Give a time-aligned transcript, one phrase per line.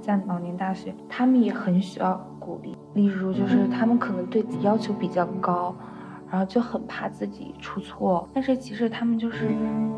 [0.00, 2.76] 在老年大学，他们也很需要鼓励。
[2.94, 5.74] 例如，就是他们可能对自己要求比较高，
[6.30, 8.26] 然后就很怕自己出错。
[8.32, 9.50] 但是其实他们就是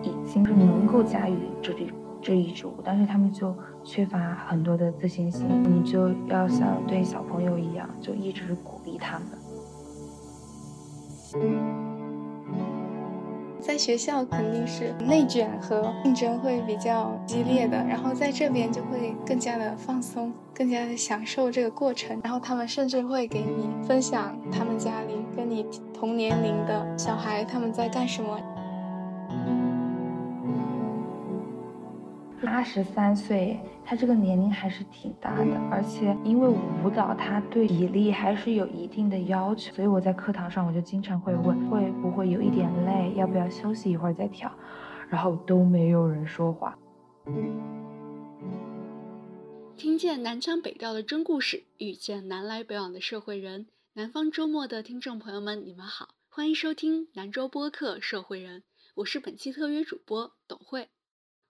[0.02, 3.54] 已经是能够驾驭这里这一支舞，但是他们就
[3.84, 4.18] 缺乏
[4.48, 5.46] 很多的自信心。
[5.62, 9.28] 你就要像对小朋友一样，就一直鼓励他们。
[13.60, 22.18] 在学校肯定是内卷和竞争会比较激烈的，然后在这边就会更加的放松，更加的享受这个过程。
[22.24, 28.40] 然后他们甚至会给你分享他们家里跟你同年龄的小孩他们在干什么。
[32.50, 44.50] 八十三岁，他这个年龄还是挺大的，而且因为舞蹈他对体力还是有一定的要求，所以我在课堂上我就经常会问，会不会有一点累，要不要休息一会儿再跳，
[45.08, 46.76] 然后都没有人说话。
[49.76, 53.68] 听见南腔北调的真故事，遇见南来北往的社会人。
[53.94, 58.60] 南方周末的听众朋友们，你们好，欢迎收听南州播客《社会人》，
[58.96, 60.88] 我是本期特约主播董慧。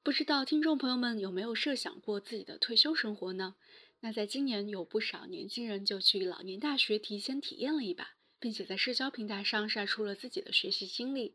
[0.02, 3.56] 不知道听众朋友们有没有设想过自己的退休生活呢？
[4.00, 11.34] 那在今年有不少年轻人就去老年大学提前体验了一把，并且在社交平台上晒出了自己的学习经历。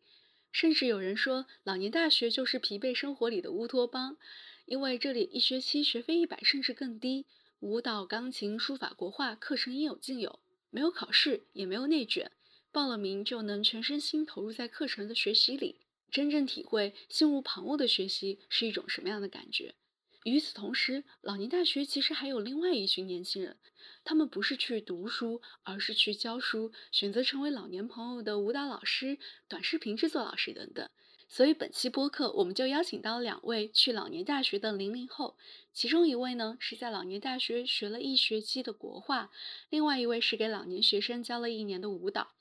[0.52, 4.18] 甚至有人说，老年大学就是疲惫生活里的乌托邦，
[4.66, 7.28] 因为这里一学期学费一百甚至更低，
[7.60, 10.40] 舞蹈、钢琴、书法、国画课程应有尽有，
[10.72, 12.32] 没有考试，也没有内卷，
[12.72, 15.82] 报了名就能全身心投入在课程的学习里。
[16.16, 19.76] 真正体会心无旁骛的学习是一种什么样的感觉？
[20.24, 23.58] 与此同时，老年大学其实还有另外一群年轻人，
[24.06, 29.18] 他们不是去读书，而是去教书，选择成为老年朋友的舞蹈老师、
[29.50, 30.90] 短视频制作老师等等。
[31.28, 35.36] 所以本期播客，我们就邀请到两位去老年大学的零零后，
[35.74, 39.30] 其中一位呢是在老年大学学了一学期的国画，
[39.70, 42.32] 另外一位是给老年学生教了一年的舞蹈。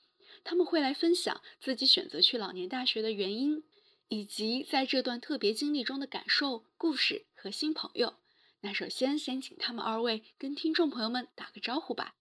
[0.43, 3.63] 他们会来分享自己选择去老年大学的原因，
[4.07, 8.13] 以及在这段特别经历中的感受、故事和新朋友。
[8.61, 12.13] 那首先，先请他们二位跟听众朋友们打个招呼吧。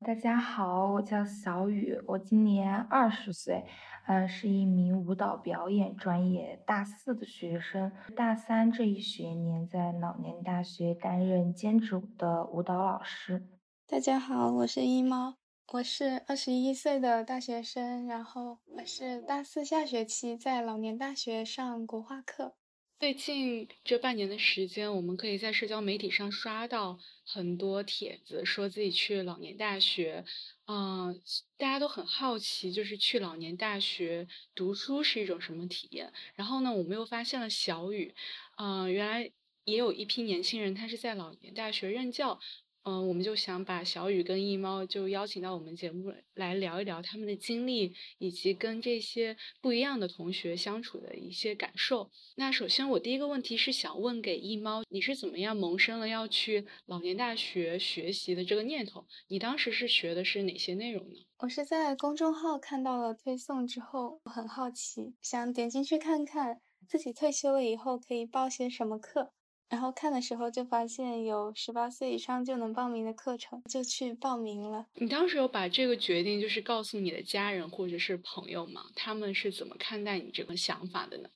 [0.00, 3.66] 大家好，我叫小雨，我今年二十岁，
[4.06, 13.46] 嗯，是一名舞蹈表演专业大四的学生，大三这一学年在老年大学担任兼职的舞蹈老师。
[13.86, 15.39] 大家好，我是一猫。
[15.72, 22.56] 我是二十一岁的大学生，然后我是大四下学期在老年大学上国画课。
[22.98, 30.24] 最近这半年的时间，我们可以在社交媒体上刷到很多帖子，说自己去老年大学，
[30.66, 31.22] 嗯，
[31.56, 34.26] 大家都很好奇，就是去老年大学
[34.56, 36.12] 读书是一种什么体验。
[36.34, 38.12] 然后呢，我们又发现了小雨，
[38.56, 39.30] 嗯，原来
[39.62, 42.40] 也有一批年轻人，他是在老年大学任教。
[42.82, 52.10] 嗯，我们就想把小雨跟一猫就邀请到我们节目来聊一聊他们的经历，以及跟这些不一样的同学相处的一些感受。
[52.36, 59.06] 那首先，我第一个问题是想问给一猫，你是怎么样萌生了要去老年大学学习的这个念头？
[59.28, 61.26] 你当时是学的是哪些内容呢？
[61.40, 69.32] 我是在公众号看到了推送之后，我很好奇，想点进去看看自己退休了以后可以报些什么课。
[69.70, 74.86] 然后看的时候就发现有十八岁以上就能报名的课程，就去报名了。
[74.94, 78.82] 你当时有把这个决定就是告诉你的家人或者是朋友吗？
[78.96, 81.30] 他们是怎么看待你这个想法的呢？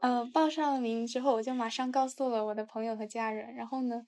[0.00, 3.54] 呃，报上了名之后，我就马上告诉了我的朋友和家人。
[3.54, 4.06] 然后呢？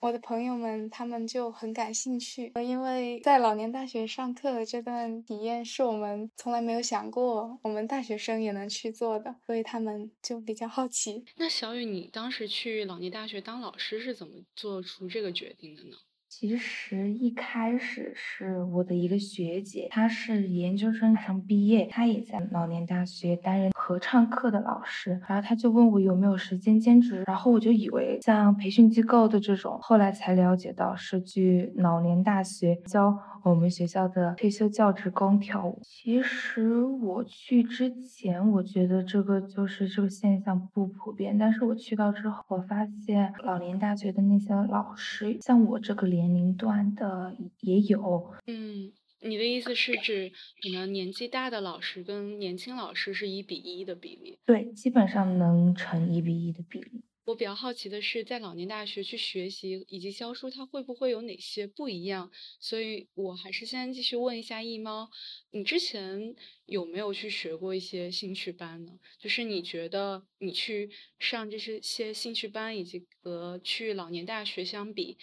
[0.00, 11.24] 我的朋友们，他们就很感兴趣，因为在老年大学上课的这段体验是我们从来没有想过，我们大学生也能去做的，所以他们就比较好奇。
[11.36, 15.96] 那小雨，你当时去老年大学当老师是怎么做出这个决定的呢？
[16.28, 25.20] 其实一开始是我的一个学姐，她是研究生马上毕业，她也在老年大学担任合唱课的老师。
[25.28, 33.16] 然后她就问我有没有时间兼职，然后我就以为像培训机构的这种，后来才了解到是去老年大学教。
[33.46, 35.78] 我们学校的退休教职工跳舞。
[35.84, 41.38] 其实我去之前，我觉得这个就是这个现象不普遍。
[41.38, 48.34] 但是我去到之后，我发现老年大学的那些老师，像我这个年龄段的也有。
[48.46, 48.90] 嗯，
[49.20, 50.32] 你的意思是指
[50.62, 54.38] 可能年纪大的老师跟年轻老师是一比一的比例？
[54.46, 57.02] 对，基本上能成一比一的比例。
[57.26, 62.30] 我比较好奇的是，在老年大学去学习以及教书，它会不会有哪些不一样？
[62.60, 65.10] 所以我还是先继续问一下易猫，
[65.50, 66.36] 你之前
[66.66, 68.92] 有没有去学过一些兴趣班呢？
[69.18, 70.88] 就是你觉得你去
[71.18, 75.18] 上这些些兴趣班，以及和去老年大学相比，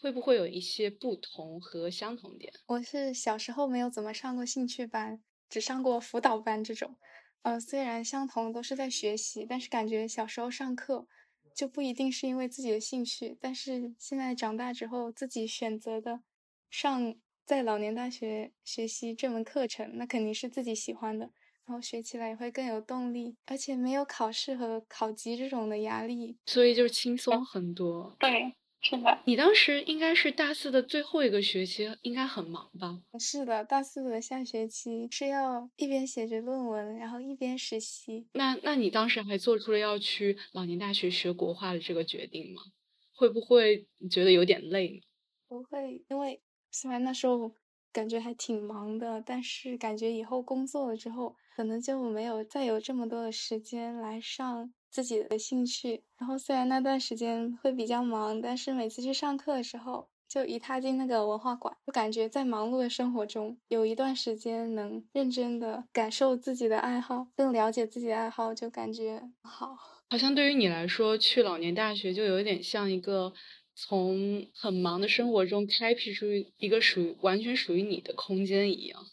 [0.00, 2.52] 会不会有一些不同和相同点？
[2.66, 6.96] 我是小时候没有怎么上过兴趣班，只上过辅导班这种。
[7.42, 11.06] 呃，虽然相同都是在学习，但是感觉小时候上课。
[11.52, 16.22] 就不一定是因为自己的兴趣，但是现在长大之后自己选择的
[16.70, 21.32] 上在老年大学学习这门课程，那肯定是自己喜欢的，
[21.66, 28.16] 然后学起来也会更有动力，而且没有考试和考级这种的压力，所以就轻松很多。
[28.20, 28.54] 对。
[28.82, 32.98] 是的，你当时应该是大四的最后一个学期，应该很忙吧？
[33.18, 38.26] 是的，大四的下学期是要一边写着论文，然后一边实习。
[38.32, 42.62] 那那你当时还做出了要去老年大学学国画的这个决定吗？
[43.14, 45.02] 会不会觉得有点累？
[45.46, 46.40] 不会，因为
[46.70, 47.52] 虽然那时候
[47.92, 54.72] 感觉还挺忙的，但是感觉以后工作了之后，可能就没有再有这么多的时间来上。
[54.90, 69.76] 自己的兴趣，然后虽然那段时间会比较忙，但是每次去上课的时候，就一踏进那个文化馆，就感觉在忙碌的生活中有一段时间能认真的感受自己的爱好，更了解自己的爱好，就感觉好。
[70.10, 73.32] 好像对于你来说，去老年大学就有点像一个
[73.76, 76.26] 从很忙的生活中开辟出
[76.56, 79.06] 一个属于完全属于你的空间一样。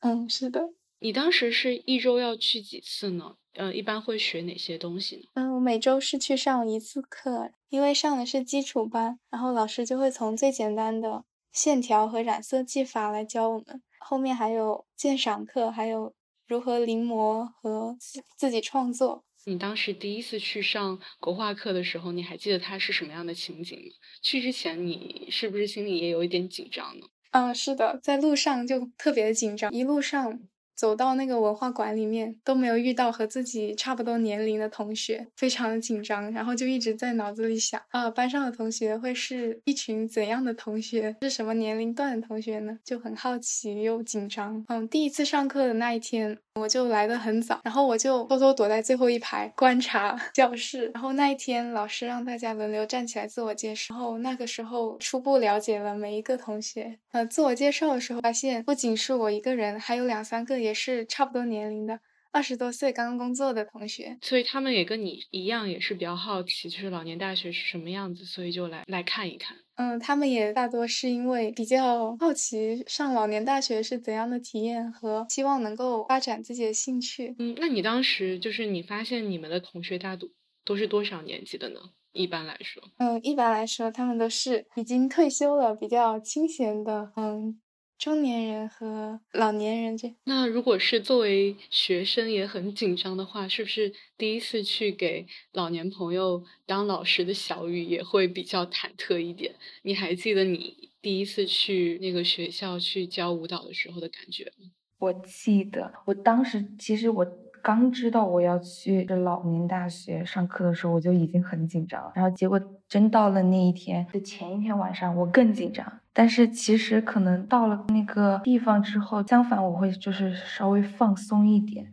[0.00, 0.74] 嗯，是的。
[0.98, 3.36] 你当时是一周要去几次呢？
[3.56, 5.22] 呃，一般会学哪些东西呢？
[5.34, 16.14] 嗯，我每周是去上一次课，因为上的是基础班，然后老师就会从最简单的线条和染色技法来教我们，后面还有鉴赏课，还有
[16.46, 17.96] 如何临摹和
[18.36, 19.24] 自己创作。
[19.46, 23.94] 你当时第一次去上国画课的时候，你还记得它是什么样的情景吗？
[24.20, 27.06] 去之前你是不是心里也有一点紧张呢？
[27.30, 30.40] 嗯，是的，在路上就特别的紧张，一路上。
[30.76, 42.78] 走到那个文化馆里面，都没有遇到和自己差不多年龄的同学，非常的紧张，然后就一直在脑子里想啊，班上的同学会是一群怎样的同学，是什么年龄段的同学呢？
[42.84, 44.64] 就很好奇又紧张。
[44.68, 46.38] 嗯，第一次上课的那一天。
[46.56, 50.90] 我就来的很早，然后我就偷偷躲在最后一排观察教室。
[50.94, 53.94] 然后那一天，老师让大家轮流站起来自我介绍。
[53.94, 56.98] 然后那个时候初步了解了每一个同学。
[57.12, 62.00] 呃，自我介绍的时候发现，不仅是我一个人，还有两三个也是差不多年龄的，
[62.36, 64.18] 二十多岁刚刚工作的同学。
[64.20, 69.56] 所以他们也跟你一样，也是比较好奇，就是老年大学是什么样子，所以就来来看一看。
[69.76, 77.34] 嗯，他们也大多是因为比较好奇上老年大学是怎样的体验，和希望能够发展自己的兴趣。
[77.38, 80.28] 嗯，那你当时就是你发现你们的同学大多
[80.62, 81.80] 都是多少年级的呢？
[82.12, 87.58] 一般来说，嗯，一般来说他们都是已经退休了，比较清闲的，嗯。
[87.98, 99.54] 中年人和老年人这，那如果是作为学生也很紧张的话，是不是第一次去给老年朋友当老师的小雨也会比较忐忑一点？
[99.82, 104.70] 你还记得你第一次去那个学校去教舞蹈的时候的感觉吗？
[104.98, 107.26] 我记得，我当时其实我
[107.62, 112.12] 刚知道我要去老年大学上课的时候，我就已经很紧张了。
[112.14, 116.00] 然后结果真到了那一天的前一天晚上，我更紧张。
[116.18, 121.92] 但是其实可能到了那个地方之后，相反我会就是稍微放松一点。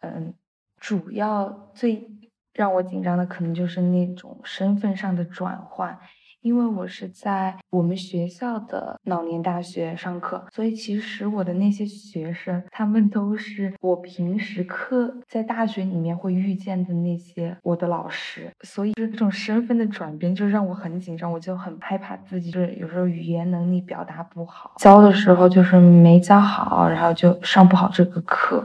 [0.00, 0.34] 嗯，
[0.80, 2.10] 主要最
[2.52, 5.96] 让我紧张的可能就是那种身份上的转换。
[6.44, 28.62] 因为我是在我们学校的老年大学上课，所以其实我的那些学生，他们都是我平时课在大学里面会遇见的那些我的老师，所以就是这种身份的转变就让我很紧张，我就很害怕自己就是有时候语言能力表达不好，教的时候就是没教好，然后就上不好这个课。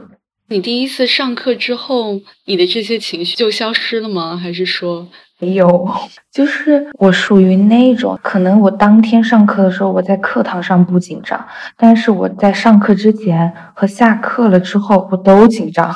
[0.52, 4.36] 你第一次上课之后，你的这些情绪就消失了吗？
[4.36, 5.06] 还是说？
[5.38, 5.88] 没有，
[6.32, 15.94] 就是我属于那种，可能我当天上课的时候，我在课堂上不紧张，但是我在上课之前和下课了之后，我都紧张。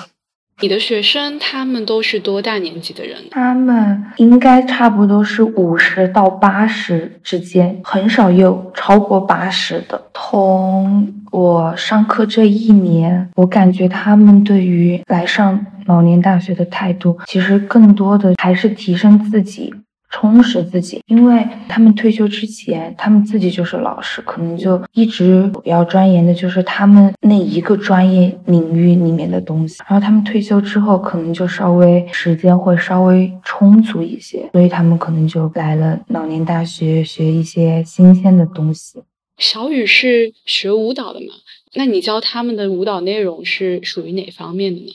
[0.61, 3.16] 你的学生他们都是多大年纪的人？
[3.30, 10.00] 他们应该差不多是五十到八十之间，很少有超过八十的。
[10.14, 19.75] 从我上课这一年，我感觉他们对于来上老年大学的态度，其实更多的还是提升自己。
[20.14, 29.83] 充实自己，因为他们退休之前，他们自己就是老师，可能就一直要钻研的就是他们那一个专业领域里面的东西。
[29.88, 39.02] 然后他们退休之后，可能就稍微时间会稍微充足一些，所以他们可能就来了老年大学学一些新鲜的东西。
[39.38, 41.35] 小雨是学舞蹈的嘛？
[41.75, 44.92] 那你教他们的舞蹈内容是属于哪方面的呢？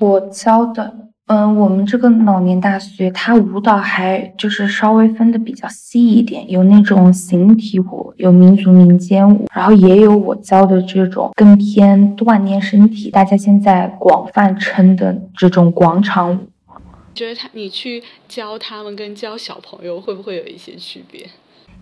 [0.00, 1.10] 我教的。
[1.28, 16.38] 嗯，我们这个老年大学，它舞蹈还就是稍微分的比较细一点，有那种形体舞，有民族民间舞，然后也有我教的这种更偏锻炼身体，大家现在广泛称的这种广场舞。
[17.12, 21.28] 觉得他，你去教他们跟教小朋友会不会有一些区别？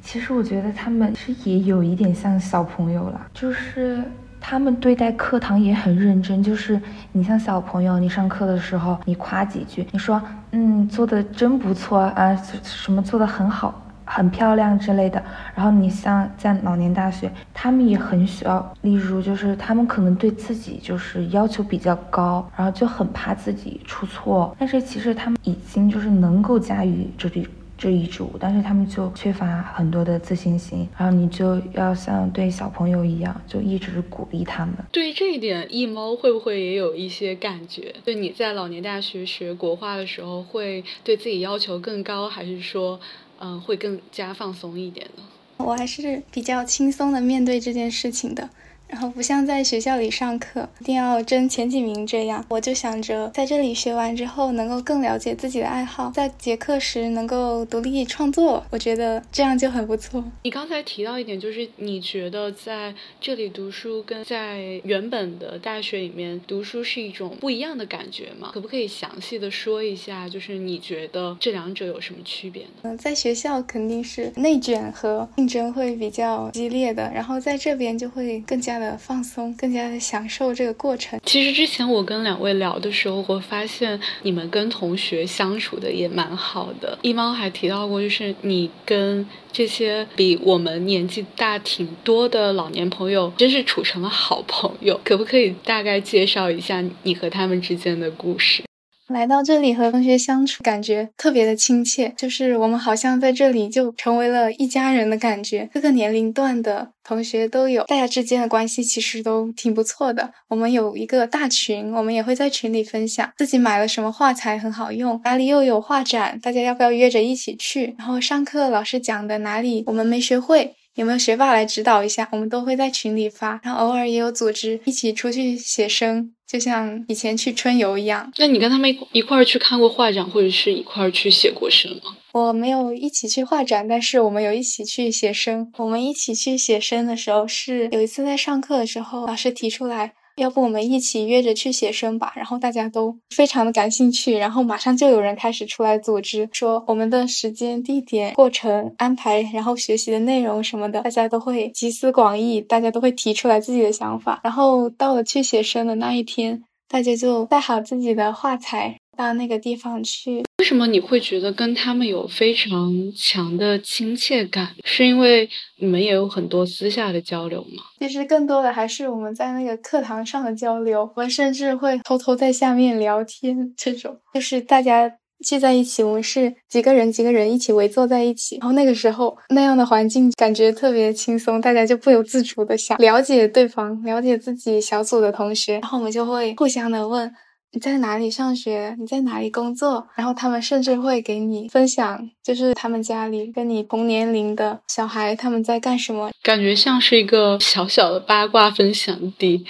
[0.00, 4.02] 其实我觉得他们是也有一点像小朋友了，就是。
[4.46, 6.78] 他们对待课堂也很认真，就是
[7.12, 10.20] 你像小朋友，你上课的时候，你夸几句，你说，
[10.50, 15.20] 嗯，做的真不错啊，什么做的很好，很漂亮之类的。
[15.54, 27.48] 然后你像在老年大学，他们也很需要，例如就是他们可能对自己就是要求比较高，然后就很怕自己出错，但是其实他们已经就是能够驾驭这里。
[27.76, 34.74] 这一组，但是他们就缺乏很多的自信心，然后你就要像对小朋友一样，就一直鼓励他们。
[34.92, 37.94] 对于这一点，易猫会不会也有一些感觉？
[38.04, 43.00] 对你在老年大学学国画的时候，会对自己要求更高，还是说，
[43.40, 45.22] 嗯，会更加放松一点呢？
[45.58, 48.50] 我还是比较轻松的面对这件事情的。
[48.94, 60.22] 然后不像在学校里上课，一定要争前几名这样，我就想着在这里学完之后，能够更了解自己的爱好，在结课时能够独立创作，我觉得这样就很不错。
[60.44, 68.52] 你刚才提到一点，就是你觉得在这里读书跟在原本的大学里面读书是一种不一样的感觉吗？
[68.54, 72.68] 可不可以详细的说一下，就是你觉得这两者有什么区别呢？
[72.82, 78.83] 嗯，在学校肯定是内卷和竞争会比较激烈的，然后在这边就会更加的。
[78.98, 81.20] 放松，更加的享受这个过程。
[81.24, 86.98] 其实之前我跟两位聊的时候，我发现你们跟同学相处的也蛮好的。
[87.02, 95.00] 一猫还提到过，就是你跟这些比我们年纪大挺多的老年朋友，真是处成了好朋友。
[95.04, 98.62] 可不可以大概介绍一下你和他们之间的故事？
[99.08, 105.68] 来到这里和同学相处，感觉特别的亲切，就是我们好像在这里就成为了一家人的感觉。
[105.74, 110.32] 各个年龄段的同学都有，大家之间的关系其实都挺不错的。
[110.48, 117.94] 我们有一个大群，我们也会在群里分享自己买了什么画材很好用，哪里又有画展，大家要不要约着一起去？
[117.98, 122.26] 然后上课老师讲的哪里我们没学会，有没有学霸来指导一下？
[122.32, 126.32] 我们都会在群里发，然后偶尔也有组织一起出去写生。
[126.54, 132.14] 就像以前去春游一样，那你跟他们一一块儿去看过画展，或者是一块儿去写过生吗？
[132.32, 135.72] 我没有一起去画展，但是我们有一起去写生。
[135.78, 140.12] 我们一起去写生的时候，是有一次在上课的时候，老师提出来。
[140.36, 158.98] 要不我们一起约着去写生吧，然后大家都非常的感兴趣，然后马上就有人开始出来组织，说我们的时间、地点、过程安排，然后学习的内容什么的，大家都会集思广益，大家都会提出来自己的想法，然后到了去写生的那一天，大家就带好自己的画材。
[159.16, 164.74] 到那个地方去，为什么你会觉得跟他们有非常强的亲切感？
[164.84, 167.82] 是因为你们也有很多私下的交流吗？
[167.98, 173.72] 其实更多的还是我们在那个课堂上的交流，我们甚至会偷偷在下面聊天。
[173.76, 175.10] 这种就是大家
[175.44, 187.32] 聚在一起，我们是几个人几个人一起围坐在一起，然后那个时候那样的环境感觉特别轻松，大家就不由自主的想了解对方，了解自己小组的同学，然后我们就会互相的问。
[187.74, 188.94] 你在哪里上学？
[189.00, 190.06] 你在哪里工作？
[190.14, 199.66] 然后他们甚至会给你分享，就是他们家里跟你同年龄的小孩他们在干什么，感觉像是一个小小的八卦分享地。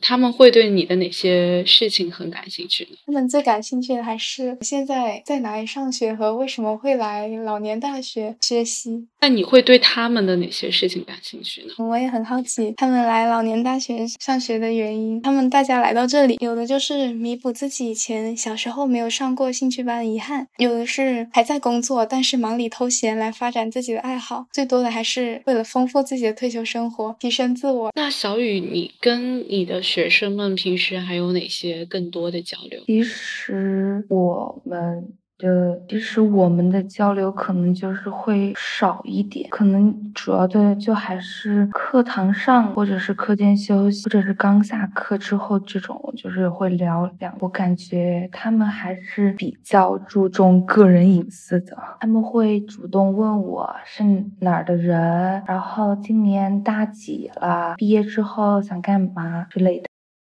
[0.00, 2.86] 他们会对你的哪些事情很感兴趣？
[3.06, 9.08] 他们最感兴趣的还是现在在哪里上学和为什么会来老年大学学习。
[9.20, 11.74] 那你会对他们的哪些事情感兴趣呢？
[11.78, 15.20] 我也很好奇他们来老年大学上学的原因。
[15.22, 27.90] 他们大家来到这里，有的就是弥补自己以前小时候没有上过兴趣班的遗憾，有的是还在工作，但是忙里偷闲来发展自己的爱好，最多的还是为了丰富自己的退休生活，提升自我。
[27.96, 29.82] 那小雨，你跟你的。
[29.88, 32.82] 学生们平时还有哪些更多的交流？
[32.84, 35.08] 其实我们
[35.38, 35.48] 就
[35.88, 47.32] 其实我们的交流可能就是会少一点，可能主要的就还是课堂上，或者是课间休息，或者是刚下课之后这种，就是会聊两。
[47.38, 54.02] 我感觉他们还是比较注重个人隐私的，他们会主动问我是
[54.40, 59.86] 哪儿的人，然后今年大几了，毕业之后想干嘛之类的。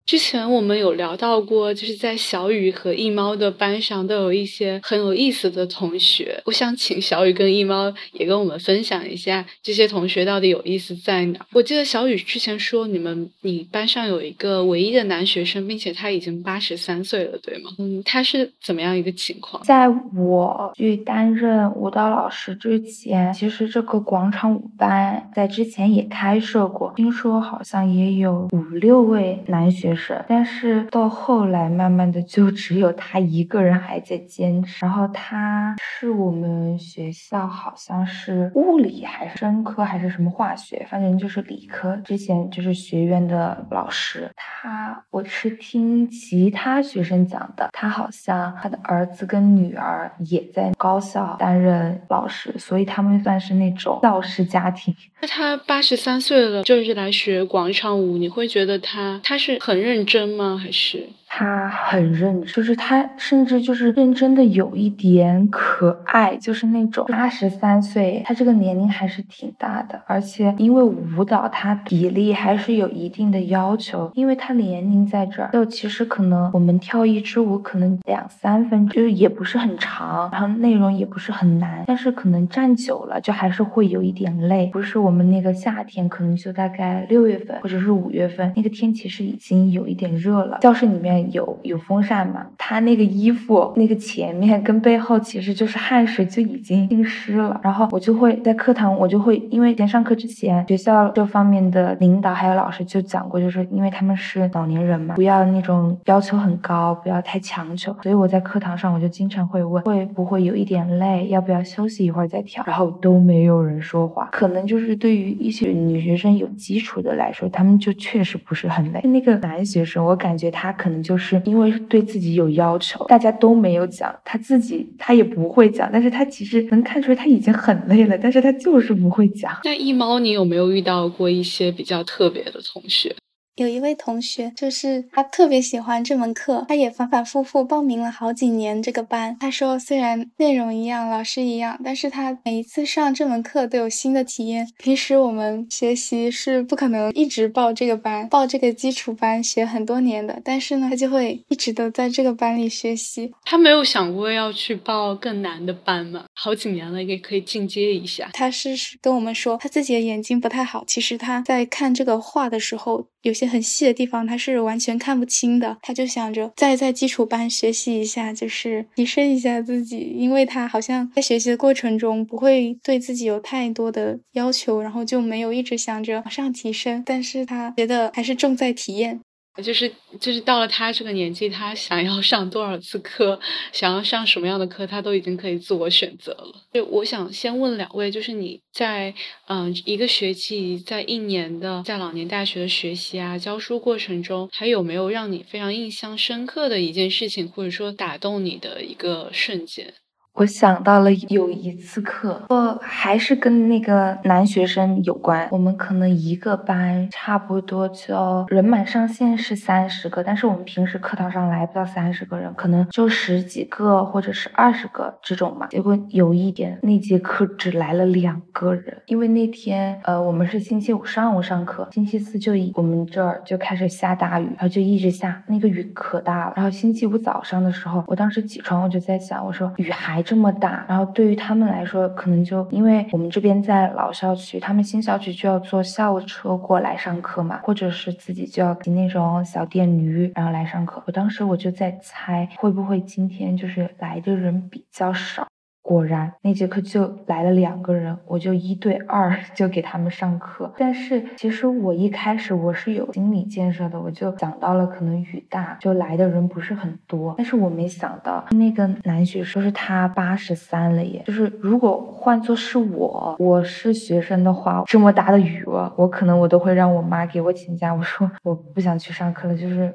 [0.10, 6.42] 之前我们有聊到过，就是在小雨和一猫的班上都有一些很有意思的同学。
[6.48, 11.46] 我想请小雨跟一猫也跟我们分享一下这些同学到底有意思在哪。
[11.54, 17.70] 我记得小雨之前说，你们你班上有一个唯一的男学生，并且他已经八十三岁了，对吗？
[17.78, 19.62] 嗯，他是怎么样一个情况？
[19.64, 19.88] 在
[20.18, 29.99] 我去担任舞蹈老师之前，其实这个广场舞班在之前也开设过，听说好像也有五六位男学生。
[30.28, 34.86] 但是到后来，慢慢的就只有他一个人还在坚持。
[34.86, 41.96] 然后他是我们学校好像是物理还是生科还是什么化学，反正就是理科。
[41.98, 54.96] 之前就是学院的老师，他我是听其他学生讲的，他好像他的儿子跟女儿也在高校担任老师，所以他们算是那种教师家庭。
[55.22, 59.89] 那他八十三岁了，就是来学广场舞，你会觉得他他是很认。
[59.90, 60.56] 认真吗？
[60.62, 61.10] 还是？
[61.32, 84.66] 他很认真，就是他甚至就是认真的有一点可爱，就是那种八十三岁，他这个年龄还是挺大的，而且因为舞蹈他比例还是有一定的要求，因为他年龄在这儿，就其实可能我们跳一支舞可能两三分钟，就是也不是很长，然后内容也不是很难，但是可能站久了就还是会有一点累。
[84.74, 91.19] 不是我们那个夏天，可能就大概六月份或者是五月份，那个天其实已经有一点热了，教室里面。
[91.32, 92.46] 有有风扇嘛？
[92.58, 97.60] 他那个衣服那个前面跟背后其实就是汗水就已经浸湿了。
[97.64, 107.96] 然后我就会在课堂，我就会因为前上课之前，学校这方面的领导还有老师就讲过，就是因为他们是老年人嘛，不要那种要求很高，不要太强求。
[108.02, 112.64] 所以我在课堂上我就经常会问，会不会有一点累，要不要休息一会儿再跳？
[112.66, 114.30] 然后都没有人说话。
[114.32, 119.02] 可能就是对于一些女学生有基础的来说，他们就确实不是很累。
[119.02, 121.09] 那个男学生，我感觉他可能就。
[121.10, 129.52] 就是因为对自己有要求，大家都没有讲，他自己他也不会讲，但是他其实能看出来他已经很累了，但是他就是不会讲。
[129.64, 133.16] 那一猫，你有没有遇到过一些比较特别的同学？
[133.60, 139.36] 有一位同学，就是他特别喜欢这门课，他也反反复复报名了好几年这个班。
[139.38, 144.66] 他说，虽然内容一样，老师一样，但是他每一次上这门课都有新的体验。
[144.78, 153.34] 平时我们学习是不可能一直报这个班，报这个基础班学很多年的，但是呢，他就会一直都在这个班里学习。
[153.44, 156.24] 他没有想过要去报更难的班吗？
[156.34, 158.30] 好几年了，也可以进阶一下。
[158.32, 158.70] 他是
[159.02, 163.50] 跟我们说，他自己的眼睛不太好，其实他在看这个画的时候，有些。
[163.50, 165.76] 很细的地方，他是完全看不清的。
[165.82, 177.02] 他就想着再在基础班学习一下，就是提升一下自己，因为他好像在学习的过程中不会对自己有太多的要求，然后就没有一直想着往上提升。
[177.04, 179.20] 但是他觉得还是重在体验。
[179.62, 183.40] 就是就是到了他这个年纪，他想要上多少次课，
[183.72, 186.54] 想要上什么样的课，他都已经可以自我选择了。
[186.74, 189.14] 就我想先问两位，就是你在
[189.48, 199.94] 嗯一个学期，在一年的在老年大学的学习啊教书过程中，还有没有让你非常印象深刻的一件事情，或者说打动你的一个瞬间？
[200.40, 205.46] 我想到了有一次课，呃，还是跟那个男学生有关。
[205.52, 215.68] 我们可能一个班差不多就人满上限是三十个，但是我们平时课堂上来不到三十个人，可能就十几个或者是二十个这种嘛。
[215.68, 226.54] 结果有一点，那节课只来了两个人，因为那天呃我们是星期五上午上课，星期四就我们这儿就开始下大雨，然后就一直下，那个雨可大了。
[226.56, 230.24] 然后星期五早上的时候，我当时起床我就在想，我说雨还。
[230.30, 241.02] 这么大，然后对于他们来说，可能就因为我们这边在老校区，他们新校区就要坐校车过来上课嘛，或者是自己就要骑那种小电驴，然后来上课。
[241.08, 245.48] 我当时我就在猜，会不会今天就是来的人比较少。
[245.90, 250.72] 果然那节课就来了两个人，我就一对二 就给他们上课。
[250.78, 257.34] 但是其实我一开始我是有心理建设的，我就想到了可能雨大，就来的人不是很多。
[257.40, 265.64] 但是我没想到那个男学生是他八十三了耶，就是如果换作是我，我是学生的话，这么大的雨，
[265.96, 269.92] 我可能我都会让我妈给我请假，我说我不想去上课了，就是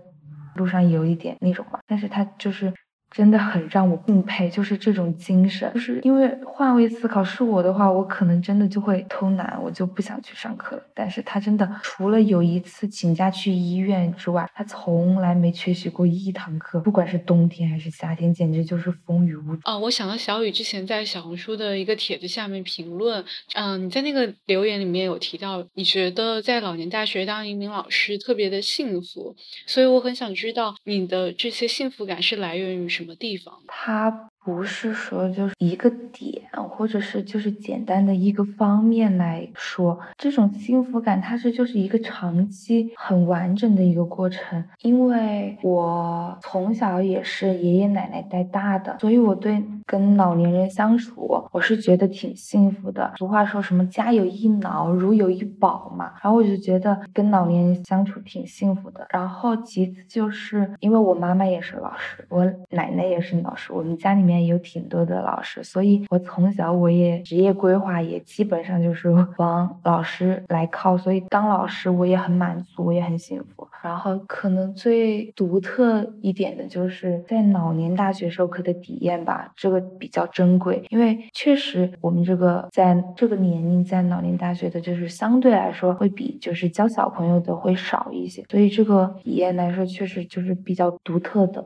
[0.56, 1.78] 路上有一点那种嘛。
[1.86, 2.72] 但是他就是。
[3.14, 5.70] 真的很让我敬佩，就是这种精神。
[5.72, 10.82] 就是因为换位思考，是我的话，我可能真的就会偷懒，我就不想去上课了。
[10.92, 19.62] 但是他真的除了有一次请假去医院之外，他从来没缺席过一堂课，不管是冬天还是夏天，简直就是风雨无阻。
[19.64, 23.24] 哦，我想到小雨之前在小红书的一个帖子下面评论，
[23.54, 44.62] 嗯，你在那个留言里面有提到，你觉得在老年大学当一名老师特别的幸福，所以我很想知道你的这些幸福感是来源于什么什么地方他不是说就是一个点，或者是就是简单的一个方面来说，这种幸福感它是就是一个长期很完整的一个过程。
[44.82, 53.14] 因为我从小也是爷爷奶奶带大的，所以我对跟老年人相处，我是觉得挺幸福的。
[53.16, 59.06] 俗话说什么家有一老，如有一宝嘛，然后我就觉得跟老年人相处挺幸福的。
[59.08, 64.33] 然后其次就是因为我妈妈也是老师，我奶奶也是老师，我们家里面。
[64.40, 73.68] 有挺多的老师，所以我从小我也职业规划也基本上就是 往老师来靠，所以当老师我也很满足，我也很幸福。
[73.82, 91.62] 然后可能最独特一点的就是在老年大学授课的体验吧，这个比较珍贵，因为确实我们这个在这个年龄在老年大学的，就是相对来说会比就是教小朋友的会少一些，所以这个体验来说确实就是比较独特的。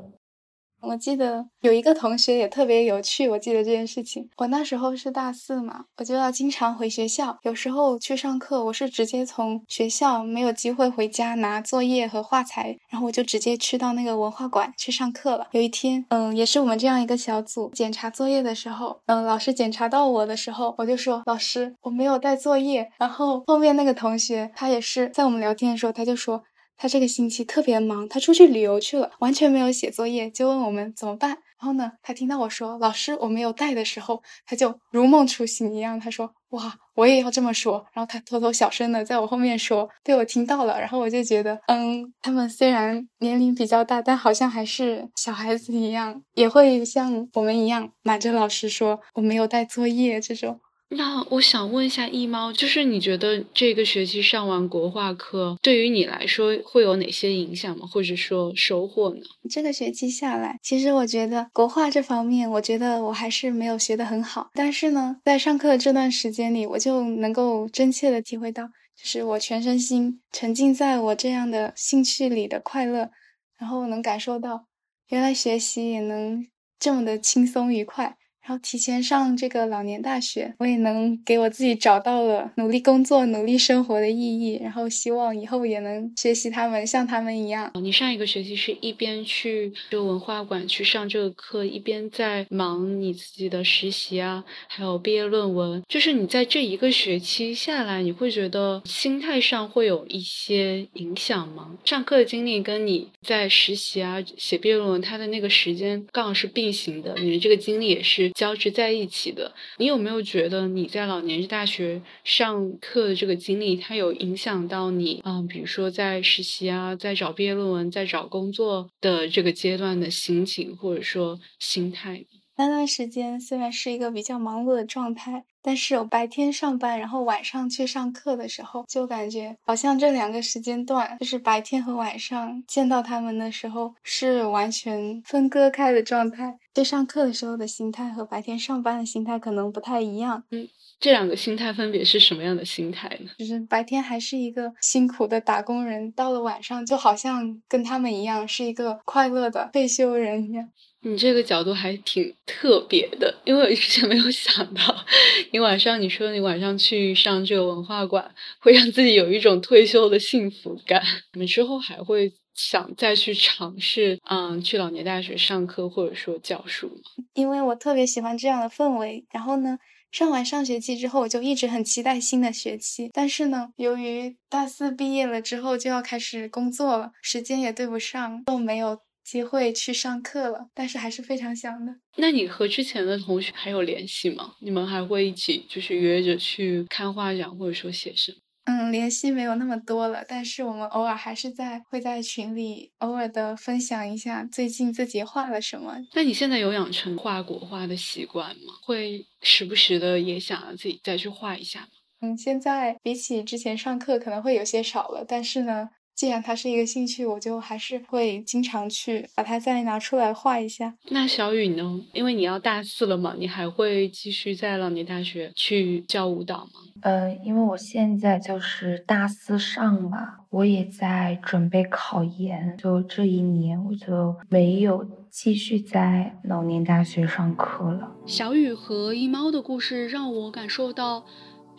[0.80, 4.28] 我记得有一个同学也特别有趣，我记得这件事情。
[4.36, 15.48] 我那时候是大四嘛，我就要经常回学校，有时候去上课，我是直接从学校没有机会回家拿作业和画材，然后我就直接去到那个文化馆去上课了。
[15.52, 22.90] 有一天，嗯，也是我们这样一个小组检查作业的时候，嗯，老师检查到我的时候，我就说老师我没有带作业。
[22.98, 26.42] 然后后面那个同学他也是在我们聊天的时候，他就说。
[26.78, 31.38] 他这个星期特别忙，他出去旅游去了，完全没有写作业，就问我们怎么办。
[31.60, 37.84] 然后呢，他听到我说老师我没有带的时候，他就如梦初醒一样，他说哇，我也要这么说。
[37.92, 40.78] 然后他偷偷小声的在我后面说，被我听到了。
[40.78, 50.60] 然后我就觉得，嗯，他们虽然年龄比较大，但好像还是小孩子一样，也会像我们一样瞒着老师说我没有带作业这种。
[50.90, 57.87] 那我想问一下一猫，就是你觉得这个学期上完国画课，对于你来说会有哪些影响吗？
[57.87, 59.20] 或者说收获呢？
[59.51, 64.48] 这个学期下来，其实我觉得国画这方面，我觉得我还是没有学得很好。
[64.55, 73.11] 但是呢，在上课的这段时间里，我就能够真切的体会到，就是我全身心沉浸在我这样的兴趣里的快乐，
[73.59, 74.64] 然后能感受到，
[75.09, 76.46] 原来学习也能
[76.79, 78.16] 这么的轻松愉快。
[78.48, 84.58] 然后提前上这个老年大学，我也能给我自己找到了努力工作、努力生活的意义。
[84.62, 87.70] 然后希望以后也能学习他们，像他们一样。
[87.74, 95.82] 你上一个学期是一边去这文化馆去上这个课，一边在忙你自己的实习啊，还有毕业论文。
[95.87, 101.76] 就是你在这一个学期下来，你会觉得心态上会有一些影响吗？
[101.84, 108.32] 上课的经历跟你在实习啊、写毕业论文，它的那个时间刚好是并行的，你的这个经历也是。
[108.38, 115.20] 交织在一起的，你有没有觉得你在老年大学上课的这个经历，它有影响到你？
[115.24, 122.24] 嗯，比如说在实习啊，在找毕业论文，在找工作的这个阶段的心情，或者说心态。
[122.58, 136.58] 那段时间虽然是一个比较忙碌的状态，但是我白天上班，然后晚上去上课的时候，就感觉好像这两个时间段，就是白天和晚上见到他们的时候是完全分割开的状态。
[136.74, 140.44] 去上课的时候的心态和白天上班的心态可能不太一样。
[140.50, 140.68] 嗯，
[141.00, 143.30] 这两个心态分别是什么样的心态呢？
[143.38, 150.68] 就是白天还是一个辛苦的打工人，到了晚上就好像跟他们一样，是一个快乐的退休人一样。
[151.02, 155.04] 你这个角度还挺特别的，因为我之前没有想到，
[155.52, 161.02] 你晚上你说你晚上去上这个文化馆，会让自己有一种退休的幸福感。
[161.34, 167.24] 你们之后还会想再去尝试，嗯，去老年大学上课或者说教书吗？
[167.34, 169.24] 因为我特别喜欢这样的氛围。
[169.30, 169.78] 然后呢，
[170.11, 173.08] 上完上学期之后，我就一直很期待新的学期。
[173.14, 178.98] 但是呢，由于大四毕业了之后就要开始工作了，时间也对不上，都没有。
[179.28, 181.96] 机会去上课了，但是还是非常想的。
[182.16, 184.54] 那你和之前的同学还有联系吗？
[184.60, 188.34] 你们还会一起就是约着去看画展，或者说写生？
[188.64, 195.98] 嗯，联系没有那么多了，但是我们偶尔还是在会在群里偶尔的分享一下最近自己画了什么。
[196.14, 198.72] 那你现在有养成画国画的习惯吗？
[198.82, 201.88] 会时不时的也想要自己再去画一下吗？
[202.20, 205.90] 嗯，现在比起之前上课可能会有些少了，但是呢。
[206.18, 210.92] 既然它是一个兴趣，我就还是会经常去把它再拿出来画一下。
[211.11, 212.00] 那小雨呢？
[212.12, 216.70] 因为你要大四了嘛，你还会继续在老年大学去教舞蹈吗？
[217.02, 220.18] 呃，因为我现在就是大四上嘛，
[220.50, 228.11] 我也在准备考研，就这一年我就没有继续在老年大学上课了。
[228.26, 231.24] 小雨和一猫的故事让我感受到。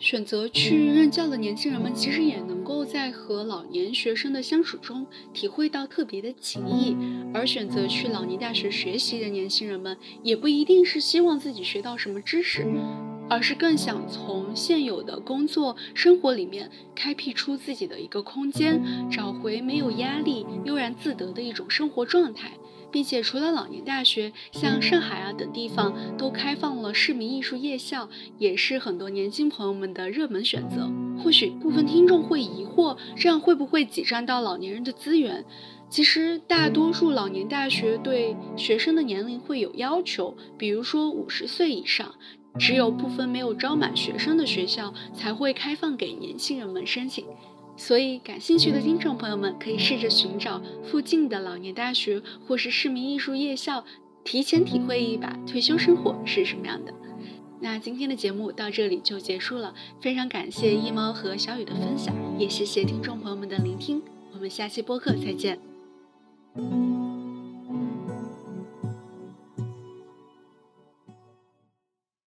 [0.00, 6.96] 选择去任教的年轻人们，其实也能够在和老年学生的相处中体会到特别的情谊；
[7.34, 12.66] 而选择去老年大学学习的年轻人们，也不一定是希望自己学到什么知识，
[13.28, 22.52] 而是更想从现有的工作生活里面开辟出自己的一个空间，找回没有压力、悠然自得的一种生活状态。
[22.90, 30.90] 并且除了老年大学，像上海啊等地方都开放了市民艺术夜校，也是很多年轻朋友们的热门选择。
[31.22, 35.44] 或许部分听众会疑惑，这样会不会挤占到老年人的资源？
[35.88, 42.14] 其实大多数老年大学对学生的年龄会有要求，比如说五十岁以上，
[42.58, 47.24] 只有部分没有招满学生的学校才会开放给年轻人们申请。
[47.80, 53.86] 所以，感兴趣的听众朋友们可以试着寻找附近的老年大学或是市民艺术夜校，
[54.22, 56.92] 提前体会一把退休生活是什么样的。
[57.58, 64.02] 那今天的节目到这里就结束了，非常感谢一猫和小雨的分享，也谢谢听众朋友们的聆听。
[64.34, 65.58] 我们下期播客再见。